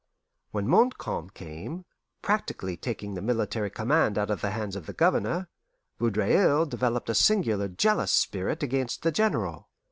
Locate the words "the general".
9.03-9.69